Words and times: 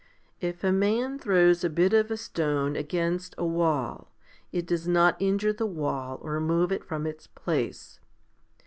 If 0.39 0.63
a 0.63 0.71
man 0.71 1.19
throws 1.19 1.63
a 1.63 1.69
bit 1.69 1.93
of 1.93 2.09
a 2.09 2.17
stone 2.17 2.75
against 2.75 3.35
a 3.37 3.45
wall, 3.45 4.11
it 4.51 4.65
does 4.65 4.87
not 4.87 5.15
injure 5.21 5.53
the 5.53 5.67
wall 5.67 6.17
or 6.23 6.39
move 6.39 6.71
it 6.71 6.83
from 6.83 7.05
its 7.05 7.27
place. 7.27 7.99